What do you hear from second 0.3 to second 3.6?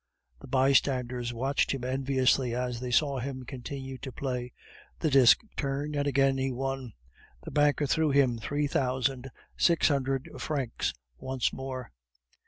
The bystanders watched him enviously as they saw him